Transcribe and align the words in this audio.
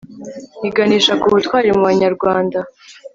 iganisha 0.69 1.13
ku 1.21 1.25
butwari 1.33 1.69
mu 1.75 1.83
banyarwanda 1.89 2.59